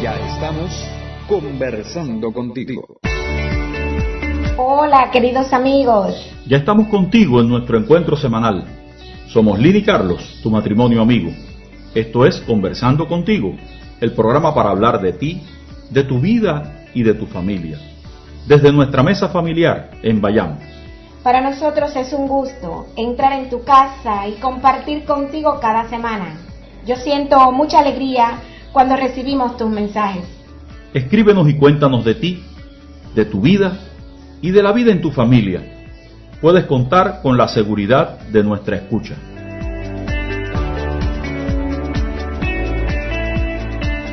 [0.00, 0.70] Ya estamos
[1.28, 3.00] conversando contigo.
[4.56, 6.14] Hola, queridos amigos.
[6.46, 8.64] Ya estamos contigo en nuestro encuentro semanal.
[9.26, 11.32] Somos Lini Carlos, tu matrimonio amigo.
[11.96, 13.56] Esto es Conversando contigo,
[14.00, 15.42] el programa para hablar de ti,
[15.90, 17.80] de tu vida y de tu familia.
[18.46, 20.60] Desde nuestra mesa familiar en Bayam.
[21.24, 26.38] Para nosotros es un gusto entrar en tu casa y compartir contigo cada semana.
[26.86, 28.38] Yo siento mucha alegría
[28.72, 30.24] cuando recibimos tus mensajes.
[30.94, 32.42] Escríbenos y cuéntanos de ti,
[33.14, 33.78] de tu vida
[34.40, 35.62] y de la vida en tu familia.
[36.40, 39.16] Puedes contar con la seguridad de nuestra escucha.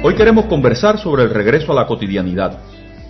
[0.03, 2.59] Hoy queremos conversar sobre el regreso a la cotidianidad.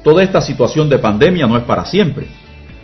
[0.04, 2.28] Toda esta situación de pandemia no es para siempre.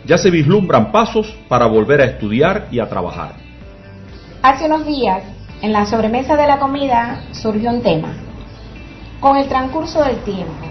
[0.04, 3.36] Ya se vislumbran pasos para volver a estudiar y a trabajar.
[4.42, 5.22] Hace unos días,
[5.62, 8.12] en la sobremesa de la comida, surgió un tema.
[9.22, 10.66] Con el transcurso del tiempo,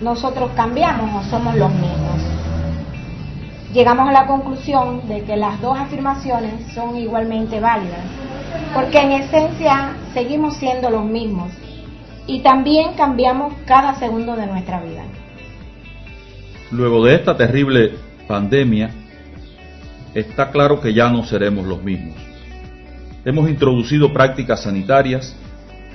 [0.00, 2.20] ¿nosotros cambiamos o somos los mismos?
[3.72, 8.00] Llegamos a la conclusión de que las dos afirmaciones son igualmente válidas,
[8.74, 11.52] porque en esencia seguimos siendo los mismos
[12.26, 15.04] y también cambiamos cada segundo de nuestra vida.
[16.72, 17.92] Luego de esta terrible
[18.26, 18.90] pandemia,
[20.14, 22.16] está claro que ya no seremos los mismos.
[23.24, 25.36] Hemos introducido prácticas sanitarias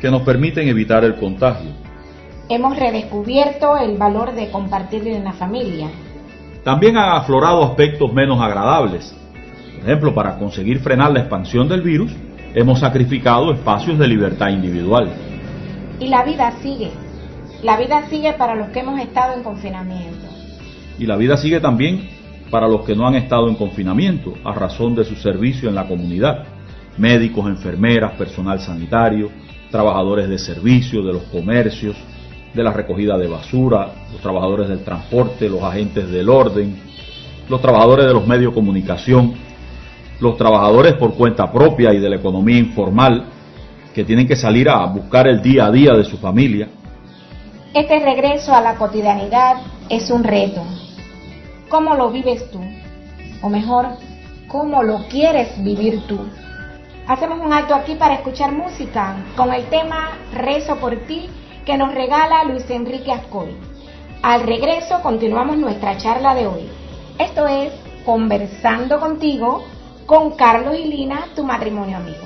[0.03, 1.71] que nos permiten evitar el contagio.
[2.49, 5.87] Hemos redescubierto el valor de compartir en la familia.
[6.61, 9.15] También han aflorado aspectos menos agradables.
[9.77, 12.11] Por ejemplo, para conseguir frenar la expansión del virus,
[12.53, 15.09] hemos sacrificado espacios de libertad individual.
[16.01, 16.91] Y la vida sigue.
[17.63, 20.27] La vida sigue para los que hemos estado en confinamiento.
[20.99, 22.09] Y la vida sigue también
[22.51, 25.87] para los que no han estado en confinamiento a razón de su servicio en la
[25.87, 26.43] comunidad.
[26.97, 29.31] Médicos, enfermeras, personal sanitario,
[29.73, 31.97] trabajadores de servicio, de los comercios,
[32.53, 36.79] de la recogida de basura, los trabajadores del transporte, los agentes del orden,
[37.49, 39.33] los trabajadores de los medios de comunicación,
[40.19, 43.25] los trabajadores por cuenta propia y de la economía informal,
[43.95, 46.67] que tienen que salir a buscar el día a día de su familia.
[47.73, 49.55] Este regreso a la cotidianidad
[49.89, 50.61] es un reto.
[51.67, 52.59] ¿Cómo lo vives tú?
[53.41, 53.87] O mejor,
[54.47, 56.19] ¿cómo lo quieres vivir tú?
[57.07, 61.29] Hacemos un alto aquí para escuchar música con el tema Rezo por ti
[61.65, 63.55] que nos regala Luis Enrique Ascoy.
[64.21, 66.69] Al regreso continuamos nuestra charla de hoy.
[67.19, 67.73] Esto es
[68.05, 69.63] Conversando contigo
[70.05, 72.23] con Carlos y Lina, tu matrimonio amigo.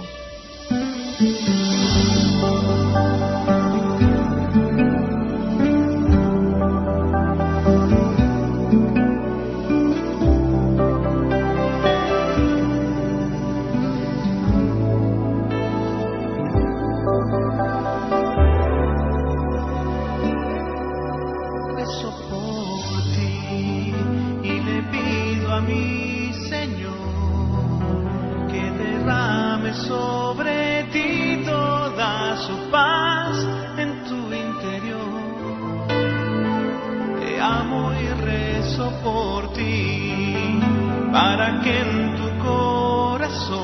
[41.12, 43.64] para que en tu corazón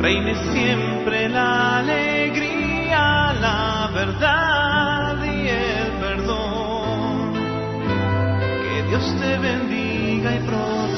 [0.00, 7.32] reine siempre la alegría, la verdad y el perdón.
[8.62, 10.89] Que Dios te bendiga y proteja.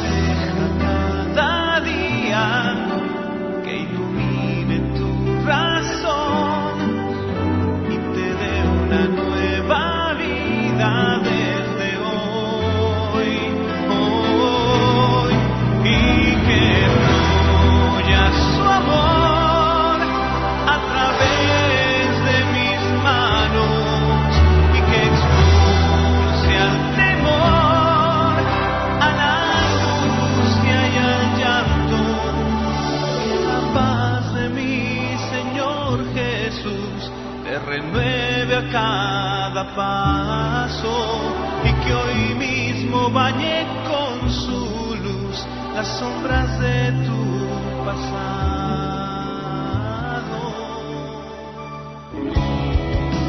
[39.75, 48.53] paso y que hoy mismo bañe con su luz las sombras de tu pasado.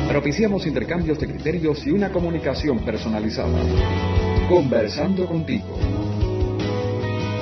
[0.10, 3.60] Propiciamos intercambios de criterios y una comunicación personalizada.
[4.50, 5.66] Conversando contigo.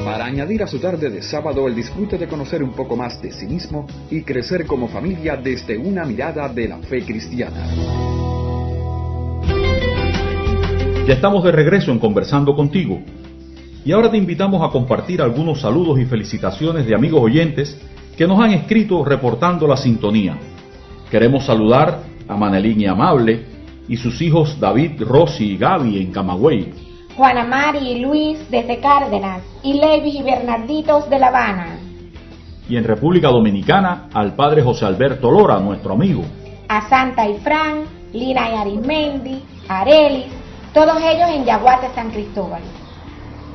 [0.06, 3.32] Para añadir a su tarde de sábado el disfrute de conocer un poco más de
[3.32, 8.11] sí mismo y crecer como familia desde una mirada de la fe cristiana.
[11.08, 13.00] Ya estamos de regreso en Conversando contigo.
[13.84, 17.76] Y ahora te invitamos a compartir algunos saludos y felicitaciones de amigos oyentes
[18.16, 20.38] que nos han escrito reportando la sintonía.
[21.10, 23.46] Queremos saludar a Manelín y Amable
[23.88, 26.72] y sus hijos David, Rosy y Gaby en Camagüey.
[27.18, 31.80] Juana Mari y Luis desde Cárdenas y Levis y Bernarditos de La Habana.
[32.70, 36.24] Y en República Dominicana al padre José Alberto Lora, nuestro amigo.
[36.70, 40.41] A Santa y Fran, Lina y Arismendi, Arelis,
[40.74, 42.62] todos ellos en Yaguate San Cristóbal.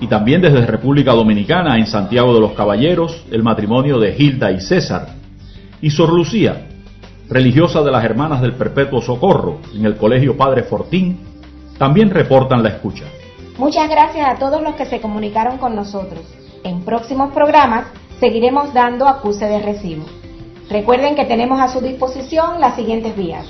[0.00, 4.60] Y también desde República Dominicana, en Santiago de los Caballeros, el matrimonio de Hilda y
[4.60, 5.08] César.
[5.80, 6.66] Y Sor Lucía,
[7.28, 11.18] religiosa de las Hermanas del Perpetuo Socorro, en el Colegio Padre Fortín,
[11.78, 13.04] también reportan la escucha.
[13.58, 16.20] Muchas gracias a todos los que se comunicaron con nosotros.
[16.62, 17.86] En próximos programas
[18.20, 20.04] seguiremos dando acuse de recibo.
[20.68, 23.46] Recuerden que tenemos a su disposición las siguientes vías.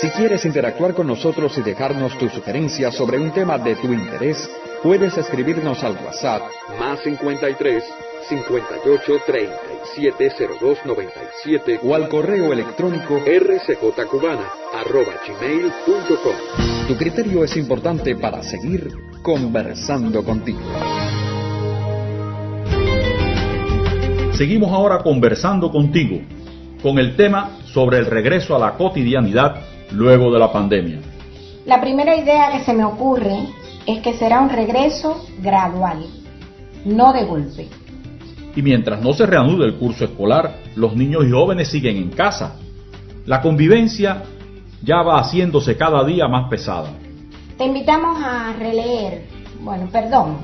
[0.00, 4.50] Si quieres interactuar con nosotros y dejarnos tu sugerencia sobre un tema de tu interés,
[4.82, 6.40] puedes escribirnos al WhatsApp
[6.78, 7.84] más 53
[8.26, 15.12] 58 37 02 97 o al correo electrónico rcjcubana arroba.
[16.88, 20.60] Tu criterio es importante para seguir conversando contigo.
[24.32, 26.22] Seguimos ahora conversando contigo
[26.82, 30.98] con el tema sobre el regreso a la cotidianidad luego de la pandemia.
[31.66, 33.48] La primera idea que se me ocurre
[33.86, 36.06] es que será un regreso gradual,
[36.84, 37.68] no de golpe.
[38.54, 42.56] Y mientras no se reanude el curso escolar, los niños y jóvenes siguen en casa.
[43.26, 44.22] La convivencia
[44.82, 46.90] ya va haciéndose cada día más pesada.
[47.56, 49.26] Te invitamos a releer,
[49.60, 50.38] bueno, perdón,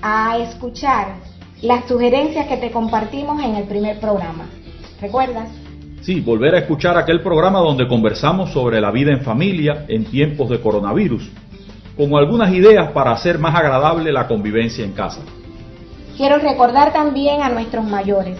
[0.00, 1.16] a escuchar
[1.62, 4.46] las sugerencias que te compartimos en el primer programa.
[5.00, 5.48] ¿Recuerdas?
[6.00, 10.48] Sí, volver a escuchar aquel programa donde conversamos sobre la vida en familia en tiempos
[10.50, 11.28] de coronavirus,
[11.96, 15.20] con algunas ideas para hacer más agradable la convivencia en casa.
[16.16, 18.38] Quiero recordar también a nuestros mayores,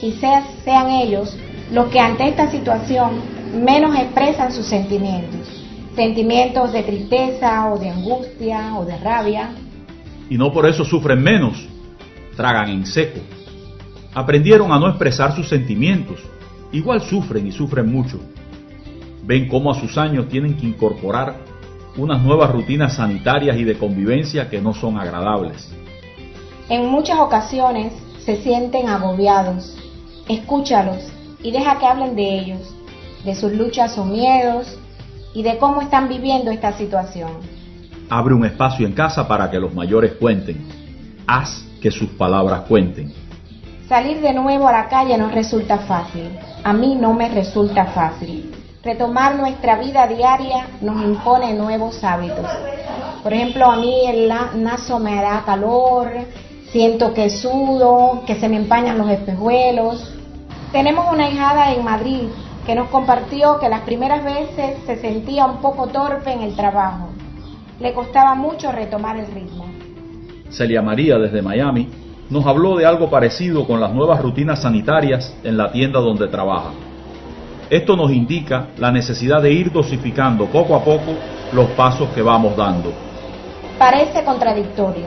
[0.00, 1.36] quizás sean ellos
[1.72, 3.22] los que ante esta situación
[3.54, 5.64] menos expresan sus sentimientos,
[5.94, 9.50] sentimientos de tristeza o de angustia o de rabia.
[10.28, 11.66] Y no por eso sufren menos,
[12.36, 13.20] tragan en seco.
[14.14, 16.20] Aprendieron a no expresar sus sentimientos,
[16.74, 18.18] igual sufren y sufren mucho.
[19.22, 21.36] Ven cómo a sus años tienen que incorporar
[21.96, 25.70] unas nuevas rutinas sanitarias y de convivencia que no son agradables.
[26.68, 27.92] En muchas ocasiones
[28.24, 29.76] se sienten agobiados.
[30.28, 30.98] Escúchalos
[31.42, 32.74] y deja que hablen de ellos,
[33.24, 34.78] de sus luchas o miedos
[35.34, 37.30] y de cómo están viviendo esta situación.
[38.10, 40.66] Abre un espacio en casa para que los mayores cuenten.
[41.26, 43.12] Haz que sus palabras cuenten.
[43.88, 46.30] Salir de nuevo a la calle no resulta fácil.
[46.64, 48.50] A mí no me resulta fácil.
[48.82, 52.46] Retomar nuestra vida diaria nos impone nuevos hábitos.
[53.22, 56.10] Por ejemplo, a mí el naso me da calor,
[56.72, 60.14] siento que sudo, que se me empañan los espejuelos.
[60.72, 62.28] Tenemos una hijada en Madrid
[62.64, 67.10] que nos compartió que las primeras veces se sentía un poco torpe en el trabajo.
[67.78, 69.66] Le costaba mucho retomar el ritmo.
[70.48, 75.56] Celia María desde Miami nos habló de algo parecido con las nuevas rutinas sanitarias en
[75.56, 76.70] la tienda donde trabaja.
[77.70, 81.14] Esto nos indica la necesidad de ir dosificando poco a poco
[81.52, 82.92] los pasos que vamos dando.
[83.78, 85.06] Parece contradictorio,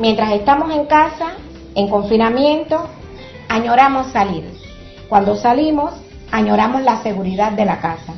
[0.00, 1.34] Mientras estamos en casa,
[1.76, 2.88] en confinamiento,
[3.48, 4.44] añoramos salir.
[5.08, 5.92] Cuando salimos,
[6.32, 8.14] añoramos la seguridad de la casa.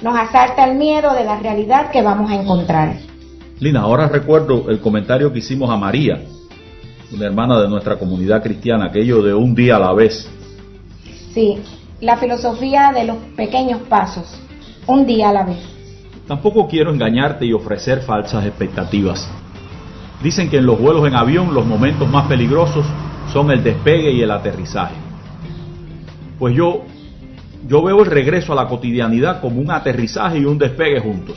[0.00, 2.94] Nos asalta el miedo de la realidad que vamos a encontrar.
[3.60, 6.22] Lina, ahora recuerdo el comentario que hicimos a María,
[7.14, 10.28] una hermana de nuestra comunidad cristiana, aquello de un día a la vez.
[11.32, 11.58] Sí,
[12.00, 14.26] la filosofía de los pequeños pasos,
[14.86, 15.58] un día a la vez.
[16.26, 19.28] Tampoco quiero engañarte y ofrecer falsas expectativas.
[20.22, 22.86] Dicen que en los vuelos en avión los momentos más peligrosos
[23.32, 24.94] son el despegue y el aterrizaje.
[26.38, 26.82] Pues yo,
[27.68, 31.36] yo veo el regreso a la cotidianidad como un aterrizaje y un despegue juntos.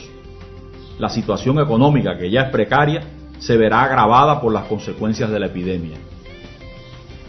[1.00, 3.02] La situación económica, que ya es precaria,
[3.40, 5.98] se verá agravada por las consecuencias de la epidemia.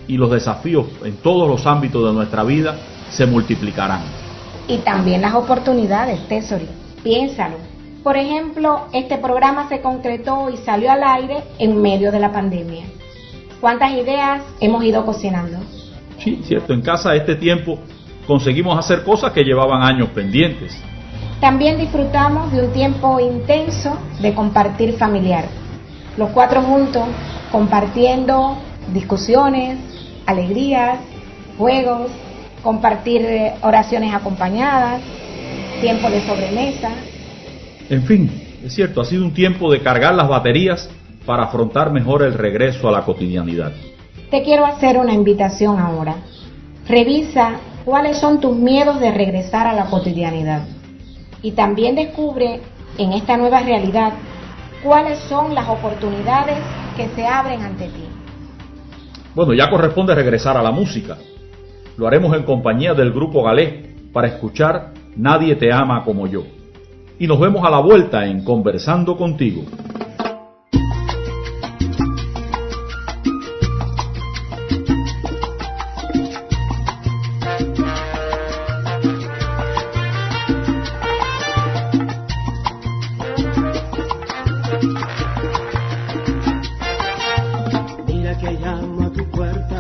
[0.07, 2.77] Y los desafíos en todos los ámbitos de nuestra vida
[3.11, 4.03] se multiplicarán.
[4.67, 6.69] Y también las oportunidades, Tesori.
[7.03, 7.57] Piénsalo.
[8.03, 12.85] Por ejemplo, este programa se concretó y salió al aire en medio de la pandemia.
[13.61, 15.59] ¿Cuántas ideas hemos ido cocinando?
[16.19, 16.73] Sí, cierto.
[16.73, 17.79] En casa este tiempo
[18.27, 20.81] conseguimos hacer cosas que llevaban años pendientes.
[21.41, 25.47] También disfrutamos de un tiempo intenso de compartir familiar.
[26.19, 27.05] Los cuatro juntos
[27.53, 28.59] compartiendo
[28.93, 29.79] discusiones,
[30.27, 30.99] alegrías,
[31.57, 32.11] juegos,
[32.61, 35.01] compartir eh, oraciones acompañadas,
[35.81, 36.91] tiempo de sobremesa.
[37.89, 38.31] En fin,
[38.65, 40.91] es cierto, ha sido un tiempo de cargar las baterías
[41.25, 43.71] para afrontar mejor el regreso a la cotidianidad.
[44.29, 46.17] Te quiero hacer una invitación ahora.
[46.89, 50.63] Revisa cuáles son tus miedos de regresar a la cotidianidad
[51.43, 52.59] y también descubre
[52.99, 54.15] en esta nueva realidad
[54.83, 56.59] cuáles son las oportunidades
[56.97, 58.05] que se abren ante ti.
[59.35, 61.17] Bueno, ya corresponde regresar a la música.
[61.97, 66.45] Lo haremos en compañía del grupo Galé para escuchar Nadie te ama como yo.
[67.19, 69.63] Y nos vemos a la vuelta en Conversando contigo.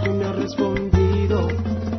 [0.00, 0.20] que mi
[1.28, 1.89] amor.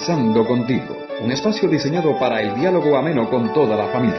[0.00, 4.18] Conversando contigo, un espacio diseñado para el diálogo ameno con toda la familia.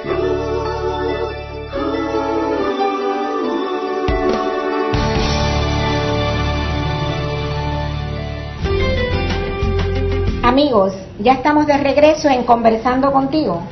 [10.43, 13.63] Amigos, ya estamos de regreso en Conversando contigo.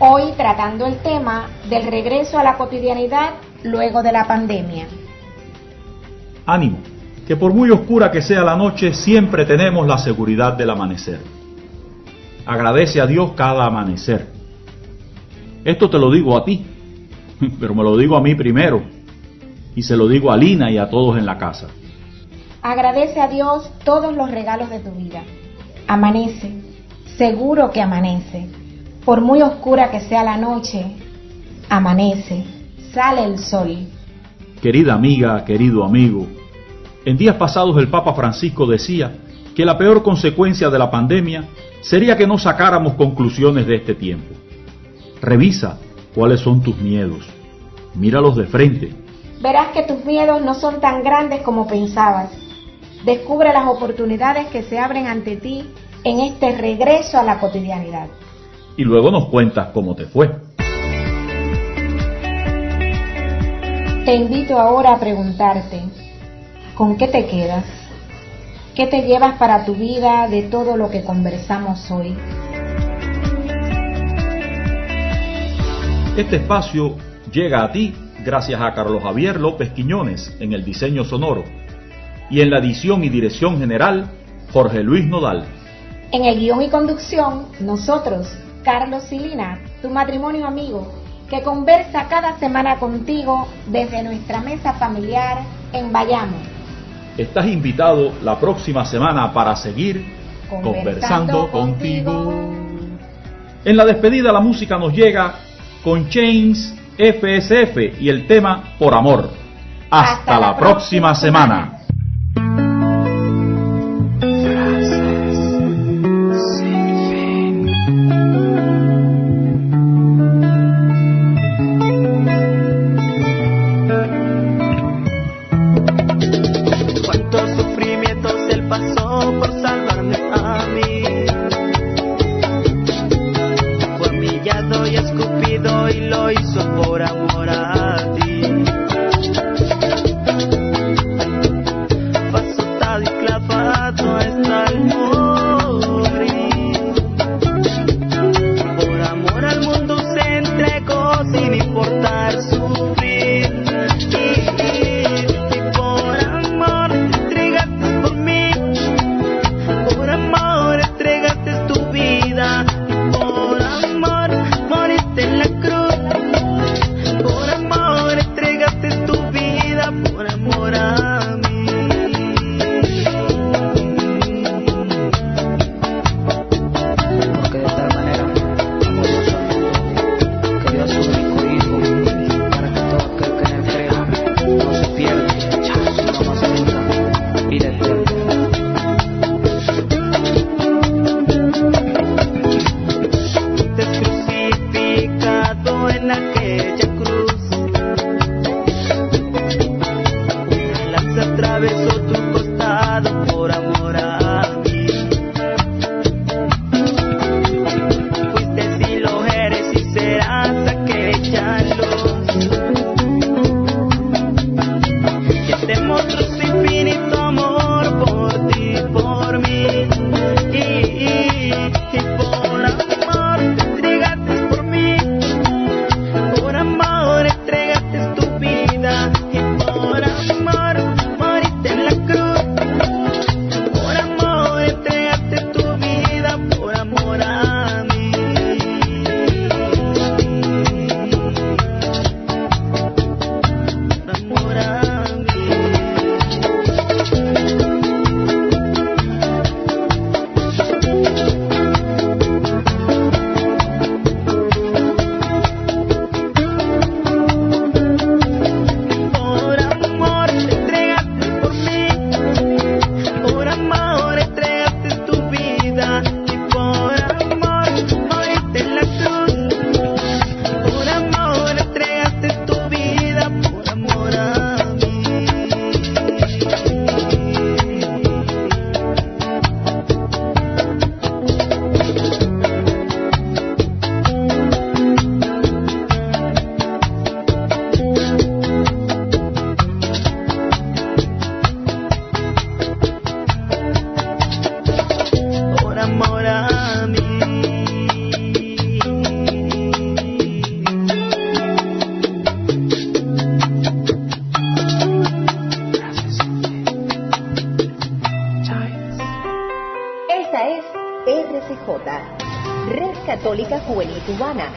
[0.00, 4.86] Hoy tratando el tema del regreso a la cotidianidad luego de la pandemia.
[6.44, 6.78] Ánimo,
[7.24, 11.41] que por muy oscura que sea la noche, siempre tenemos la seguridad del amanecer.
[12.44, 14.26] Agradece a Dios cada amanecer.
[15.64, 16.64] Esto te lo digo a ti,
[17.60, 18.82] pero me lo digo a mí primero.
[19.74, 21.68] Y se lo digo a Lina y a todos en la casa.
[22.60, 25.22] Agradece a Dios todos los regalos de tu vida.
[25.86, 26.52] Amanece,
[27.16, 28.48] seguro que amanece.
[29.04, 30.84] Por muy oscura que sea la noche,
[31.68, 32.44] amanece,
[32.92, 33.88] sale el sol.
[34.60, 36.28] Querida amiga, querido amigo,
[37.04, 39.12] en días pasados el Papa Francisco decía
[39.54, 41.48] que la peor consecuencia de la pandemia
[41.80, 44.34] sería que no sacáramos conclusiones de este tiempo.
[45.20, 45.78] Revisa
[46.14, 47.28] cuáles son tus miedos.
[47.94, 48.92] Míralos de frente.
[49.42, 52.30] Verás que tus miedos no son tan grandes como pensabas.
[53.04, 55.64] Descubre las oportunidades que se abren ante ti
[56.04, 58.08] en este regreso a la cotidianidad.
[58.76, 60.30] Y luego nos cuentas cómo te fue.
[64.04, 65.82] Te invito ahora a preguntarte,
[66.74, 67.81] ¿con qué te quedas?
[68.74, 72.16] ¿Qué te llevas para tu vida de todo lo que conversamos hoy?
[76.16, 76.96] Este espacio
[77.30, 77.94] llega a ti
[78.24, 81.44] gracias a Carlos Javier López Quiñones en el diseño sonoro
[82.30, 84.10] y en la edición y dirección general
[84.54, 85.44] Jorge Luis Nodal.
[86.10, 88.26] En el guion y conducción, nosotros,
[88.64, 90.90] Carlos Silina, tu matrimonio amigo,
[91.28, 95.42] que conversa cada semana contigo desde nuestra mesa familiar
[95.74, 96.61] en Bayamo.
[97.16, 100.04] Estás invitado la próxima semana para seguir
[100.62, 102.50] conversando, contigo.
[103.64, 105.34] En la despedida la música nos llega
[105.84, 109.30] con Chains FSF y el tema Por Amor.
[109.90, 111.81] Hasta, la, próxima, semana.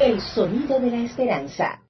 [0.02, 1.85] El sonido de la esperanza.